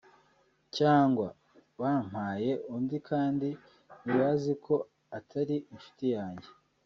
[0.77, 1.27] (cyangwa)
[1.81, 3.49] bampaye undi kandi
[4.03, 4.75] ntibazi ko
[5.17, 6.49] atari inshuti yanjye